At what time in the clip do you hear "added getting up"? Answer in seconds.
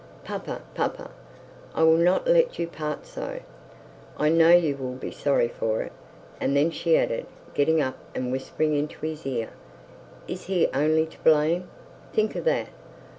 6.97-7.99